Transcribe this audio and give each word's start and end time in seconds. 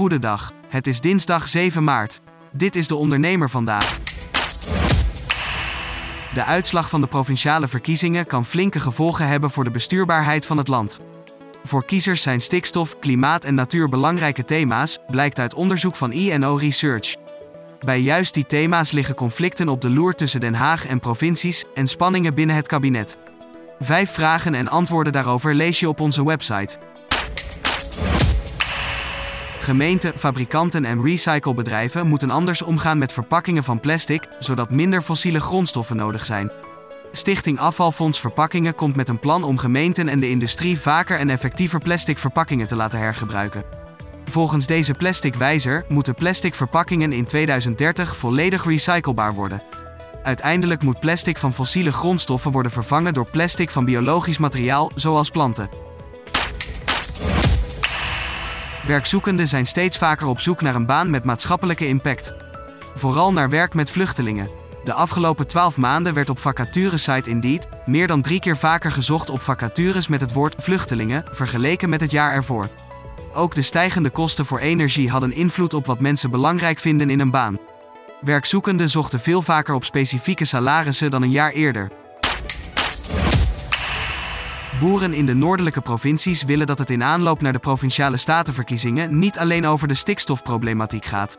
Goedendag. 0.00 0.52
Het 0.68 0.86
is 0.86 1.00
dinsdag 1.00 1.48
7 1.48 1.84
maart. 1.84 2.20
Dit 2.52 2.76
is 2.76 2.88
de 2.88 2.94
ondernemer 2.94 3.50
vandaag. 3.50 3.98
De 6.34 6.44
uitslag 6.44 6.88
van 6.88 7.00
de 7.00 7.06
provinciale 7.06 7.68
verkiezingen 7.68 8.26
kan 8.26 8.46
flinke 8.46 8.80
gevolgen 8.80 9.28
hebben 9.28 9.50
voor 9.50 9.64
de 9.64 9.70
bestuurbaarheid 9.70 10.46
van 10.46 10.56
het 10.56 10.68
land. 10.68 11.00
Voor 11.64 11.84
kiezers 11.84 12.22
zijn 12.22 12.40
stikstof, 12.40 12.98
klimaat 12.98 13.44
en 13.44 13.54
natuur 13.54 13.88
belangrijke 13.88 14.44
thema's, 14.44 14.98
blijkt 15.06 15.38
uit 15.38 15.54
onderzoek 15.54 15.96
van 15.96 16.12
INO 16.12 16.56
Research. 16.56 17.16
Bij 17.84 18.00
juist 18.00 18.34
die 18.34 18.46
thema's 18.46 18.92
liggen 18.92 19.14
conflicten 19.14 19.68
op 19.68 19.80
de 19.80 19.90
loer 19.90 20.14
tussen 20.14 20.40
Den 20.40 20.54
Haag 20.54 20.86
en 20.86 21.00
provincies 21.00 21.64
en 21.74 21.86
spanningen 21.86 22.34
binnen 22.34 22.56
het 22.56 22.66
kabinet. 22.66 23.16
Vijf 23.80 24.10
vragen 24.10 24.54
en 24.54 24.68
antwoorden 24.68 25.12
daarover 25.12 25.54
lees 25.54 25.80
je 25.80 25.88
op 25.88 26.00
onze 26.00 26.24
website. 26.24 26.78
Gemeenten, 29.60 30.18
fabrikanten 30.18 30.84
en 30.84 31.02
recyclebedrijven 31.02 32.06
moeten 32.06 32.30
anders 32.30 32.62
omgaan 32.62 32.98
met 32.98 33.12
verpakkingen 33.12 33.64
van 33.64 33.80
plastic, 33.80 34.28
zodat 34.38 34.70
minder 34.70 35.02
fossiele 35.02 35.40
grondstoffen 35.40 35.96
nodig 35.96 36.26
zijn. 36.26 36.50
Stichting 37.12 37.58
Afvalfonds 37.58 38.20
Verpakkingen 38.20 38.74
komt 38.74 38.96
met 38.96 39.08
een 39.08 39.18
plan 39.18 39.44
om 39.44 39.58
gemeenten 39.58 40.08
en 40.08 40.20
de 40.20 40.30
industrie 40.30 40.80
vaker 40.80 41.18
en 41.18 41.30
effectiever 41.30 41.80
plastic 41.80 42.18
verpakkingen 42.18 42.66
te 42.66 42.76
laten 42.76 42.98
hergebruiken. 42.98 43.64
Volgens 44.24 44.66
deze 44.66 44.94
plastic 44.94 45.34
wijzer 45.34 45.84
moeten 45.88 46.14
plastic 46.14 46.54
verpakkingen 46.54 47.12
in 47.12 47.24
2030 47.24 48.16
volledig 48.16 48.64
recyclebaar 48.64 49.34
worden. 49.34 49.62
Uiteindelijk 50.22 50.82
moet 50.82 51.00
plastic 51.00 51.38
van 51.38 51.54
fossiele 51.54 51.92
grondstoffen 51.92 52.50
worden 52.50 52.72
vervangen 52.72 53.14
door 53.14 53.30
plastic 53.30 53.70
van 53.70 53.84
biologisch 53.84 54.38
materiaal, 54.38 54.90
zoals 54.94 55.30
planten. 55.30 55.89
Werkzoekenden 58.86 59.48
zijn 59.48 59.66
steeds 59.66 59.98
vaker 59.98 60.26
op 60.26 60.40
zoek 60.40 60.60
naar 60.60 60.74
een 60.74 60.86
baan 60.86 61.10
met 61.10 61.24
maatschappelijke 61.24 61.86
impact. 61.86 62.34
Vooral 62.94 63.32
naar 63.32 63.50
werk 63.50 63.74
met 63.74 63.90
vluchtelingen. 63.90 64.48
De 64.84 64.92
afgelopen 64.92 65.46
12 65.46 65.76
maanden 65.76 66.14
werd 66.14 66.28
op 66.28 66.38
vacaturesite 66.38 67.30
Indeed 67.30 67.68
meer 67.86 68.06
dan 68.06 68.22
drie 68.22 68.40
keer 68.40 68.56
vaker 68.56 68.92
gezocht 68.92 69.30
op 69.30 69.42
vacatures 69.42 70.08
met 70.08 70.20
het 70.20 70.32
woord 70.32 70.54
vluchtelingen, 70.58 71.24
vergeleken 71.30 71.88
met 71.88 72.00
het 72.00 72.10
jaar 72.10 72.32
ervoor. 72.32 72.68
Ook 73.34 73.54
de 73.54 73.62
stijgende 73.62 74.10
kosten 74.10 74.46
voor 74.46 74.58
energie 74.58 75.10
hadden 75.10 75.32
invloed 75.32 75.74
op 75.74 75.86
wat 75.86 76.00
mensen 76.00 76.30
belangrijk 76.30 76.78
vinden 76.78 77.10
in 77.10 77.20
een 77.20 77.30
baan. 77.30 77.58
Werkzoekenden 78.20 78.90
zochten 78.90 79.20
veel 79.20 79.42
vaker 79.42 79.74
op 79.74 79.84
specifieke 79.84 80.44
salarissen 80.44 81.10
dan 81.10 81.22
een 81.22 81.30
jaar 81.30 81.50
eerder. 81.50 81.90
Boeren 84.80 85.14
in 85.14 85.26
de 85.26 85.34
noordelijke 85.34 85.80
provincies 85.80 86.42
willen 86.42 86.66
dat 86.66 86.78
het 86.78 86.90
in 86.90 87.02
aanloop 87.02 87.40
naar 87.40 87.52
de 87.52 87.58
provinciale 87.58 88.16
statenverkiezingen 88.16 89.18
niet 89.18 89.38
alleen 89.38 89.66
over 89.66 89.88
de 89.88 89.94
stikstofproblematiek 89.94 91.04
gaat. 91.04 91.38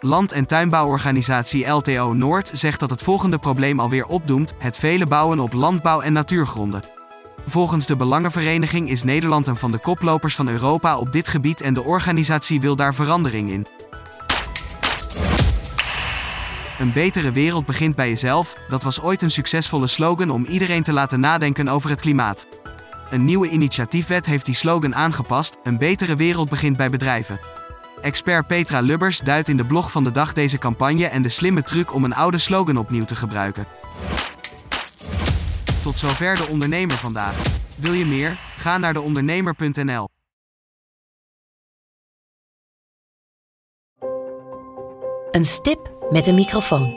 Land- 0.00 0.32
en 0.32 0.46
tuinbouworganisatie 0.46 1.66
LTO 1.66 2.12
Noord 2.12 2.50
zegt 2.54 2.80
dat 2.80 2.90
het 2.90 3.02
volgende 3.02 3.38
probleem 3.38 3.80
alweer 3.80 4.06
opdoemt: 4.06 4.54
het 4.58 4.78
vele 4.78 5.06
bouwen 5.06 5.38
op 5.38 5.52
landbouw- 5.52 6.00
en 6.00 6.12
natuurgronden. 6.12 6.82
Volgens 7.46 7.86
de 7.86 7.96
Belangenvereniging 7.96 8.88
is 8.88 9.02
Nederland 9.02 9.46
een 9.46 9.56
van 9.56 9.72
de 9.72 9.78
koplopers 9.78 10.34
van 10.34 10.48
Europa 10.48 10.98
op 10.98 11.12
dit 11.12 11.28
gebied 11.28 11.60
en 11.60 11.74
de 11.74 11.82
organisatie 11.82 12.60
wil 12.60 12.76
daar 12.76 12.94
verandering 12.94 13.50
in. 13.50 13.66
Een 16.78 16.92
betere 16.92 17.32
wereld 17.32 17.66
begint 17.66 17.94
bij 17.94 18.08
jezelf, 18.08 18.56
dat 18.68 18.82
was 18.82 19.00
ooit 19.00 19.22
een 19.22 19.30
succesvolle 19.30 19.86
slogan 19.86 20.30
om 20.30 20.44
iedereen 20.44 20.82
te 20.82 20.92
laten 20.92 21.20
nadenken 21.20 21.68
over 21.68 21.90
het 21.90 22.00
klimaat. 22.00 22.46
Een 23.12 23.24
nieuwe 23.24 23.48
initiatiefwet 23.48 24.26
heeft 24.26 24.46
die 24.46 24.54
slogan 24.54 24.94
aangepast: 24.94 25.56
Een 25.62 25.78
betere 25.78 26.16
wereld 26.16 26.50
begint 26.50 26.76
bij 26.76 26.90
bedrijven. 26.90 27.40
Expert 28.00 28.46
Petra 28.46 28.80
Lubbers 28.80 29.18
duidt 29.18 29.48
in 29.48 29.56
de 29.56 29.64
blog 29.64 29.90
van 29.90 30.04
de 30.04 30.10
dag 30.10 30.32
deze 30.32 30.58
campagne 30.58 31.06
en 31.06 31.22
de 31.22 31.28
slimme 31.28 31.62
truc 31.62 31.94
om 31.94 32.04
een 32.04 32.14
oude 32.14 32.38
slogan 32.38 32.76
opnieuw 32.76 33.04
te 33.04 33.16
gebruiken. 33.16 33.66
Tot 35.82 35.98
zover 35.98 36.36
de 36.36 36.46
ondernemer 36.46 36.96
vandaag. 36.96 37.36
Wil 37.78 37.92
je 37.92 38.06
meer? 38.06 38.38
Ga 38.56 38.78
naar 38.78 38.92
deondernemer.nl. 38.92 40.08
Een 45.30 45.44
stip 45.44 46.06
met 46.10 46.26
een 46.26 46.34
microfoon. 46.34 46.92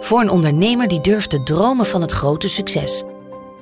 Voor 0.00 0.20
een 0.20 0.30
ondernemer 0.30 0.88
die 0.88 1.00
durft 1.00 1.30
te 1.30 1.42
dromen 1.42 1.86
van 1.86 2.00
het 2.00 2.12
grote 2.12 2.48
succes. 2.48 3.04